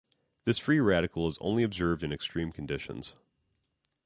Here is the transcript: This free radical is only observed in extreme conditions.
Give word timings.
This 0.45 0.57
free 0.57 0.79
radical 0.79 1.27
is 1.27 1.37
only 1.41 1.61
observed 1.61 2.01
in 2.01 2.11
extreme 2.11 2.51
conditions. 2.51 3.13